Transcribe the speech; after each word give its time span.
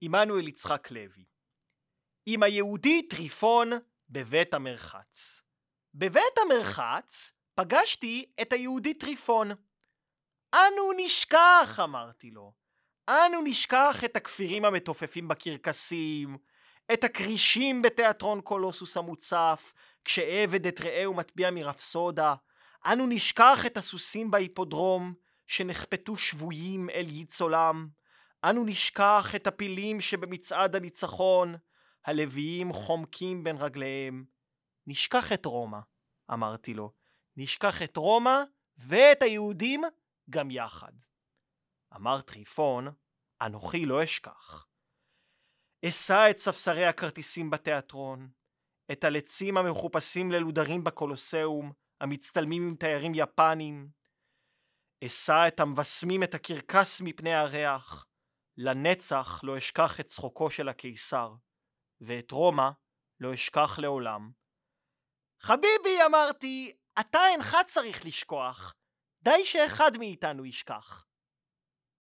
עמנואל 0.00 0.48
יצחק 0.48 0.90
לוי. 0.90 1.24
עם 2.26 2.42
היהודי 2.42 3.02
טריפון 3.02 3.70
בבית 4.10 4.54
המרחץ. 4.54 5.42
בבית 5.94 6.38
המרחץ 6.42 7.32
פגשתי 7.54 8.32
את 8.42 8.52
היהודי 8.52 8.94
טריפון. 8.94 9.50
אנו 10.54 10.92
נשכח, 10.96 11.80
אמרתי 11.84 12.30
לו. 12.30 12.52
אנו 13.08 13.42
נשכח 13.44 14.04
את 14.04 14.16
הכפירים 14.16 14.64
המתופפים 14.64 15.28
בקרקסים, 15.28 16.38
את 16.92 17.04
הכרישים 17.04 17.82
בתיאטרון 17.82 18.40
קולוסוס 18.40 18.96
המוצף, 18.96 19.74
כשעבד 20.04 20.66
את 20.66 20.80
רעהו 20.80 21.14
מטביע 21.14 21.50
מרפסודה. 21.50 22.34
אנו 22.86 23.06
נשכח 23.06 23.66
את 23.66 23.76
הסוסים 23.76 24.30
בהיפודרום, 24.30 25.14
שנחפתו 25.46 26.16
שבויים 26.16 26.90
אל 26.90 27.06
ייץ 27.08 27.40
עולם. 27.40 27.88
אנו 28.44 28.64
נשכח 28.64 29.34
את 29.36 29.46
הפילים 29.46 30.00
שבמצעד 30.00 30.76
הניצחון, 30.76 31.54
הלוויים 32.04 32.72
חומקים 32.72 33.44
בין 33.44 33.56
רגליהם. 33.56 34.24
נשכח 34.86 35.32
את 35.32 35.46
רומא, 35.46 35.78
אמרתי 36.32 36.74
לו. 36.74 36.92
נשכח 37.36 37.82
את 37.82 37.96
רומא 37.96 38.42
ואת 38.76 39.22
היהודים 39.22 39.82
גם 40.30 40.50
יחד. 40.50 40.92
אמר 41.96 42.20
טריפון, 42.20 42.88
אנוכי 43.42 43.86
לא 43.86 44.04
אשכח. 44.04 44.66
אשא 45.84 46.26
את 46.30 46.38
ספסרי 46.38 46.86
הכרטיסים 46.86 47.50
בתיאטרון, 47.50 48.30
את 48.92 49.04
הלצים 49.04 49.56
המחופשים 49.56 50.30
ללודרים 50.30 50.84
בקולוסאום, 50.84 51.72
המצטלמים 52.00 52.68
עם 52.68 52.76
תיירים 52.76 53.12
יפנים. 53.14 53.90
אשא 55.06 55.44
את 55.48 55.60
המבשמים 55.60 56.22
את 56.22 56.34
הקרקס 56.34 57.00
מפני 57.00 57.34
הריח. 57.34 58.09
לנצח 58.56 59.40
לא 59.42 59.58
אשכח 59.58 60.00
את 60.00 60.06
צחוקו 60.06 60.50
של 60.50 60.68
הקיסר, 60.68 61.34
ואת 62.00 62.30
רומא 62.30 62.70
לא 63.20 63.34
אשכח 63.34 63.78
לעולם. 63.78 64.30
חביבי, 65.42 66.04
אמרתי, 66.06 66.72
אתה 67.00 67.18
אינך 67.32 67.56
צריך 67.66 68.04
לשכוח. 68.04 68.74
די 69.22 69.44
שאחד 69.44 69.90
מאיתנו 69.98 70.44
ישכח. 70.44 71.04